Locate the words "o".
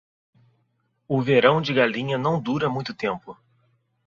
1.07-1.21